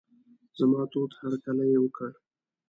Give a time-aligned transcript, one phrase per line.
[0.59, 2.09] زما تود هرکلی یې وکړ.